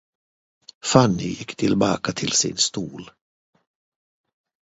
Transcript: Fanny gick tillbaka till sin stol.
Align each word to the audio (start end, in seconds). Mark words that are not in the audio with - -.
Fanny 0.91 1.23
gick 1.35 1.55
tillbaka 1.55 2.11
till 2.13 2.31
sin 2.31 2.57
stol. 2.57 3.11